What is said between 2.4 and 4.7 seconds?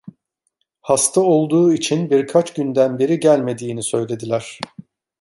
günden beri gelmediğini söylediler.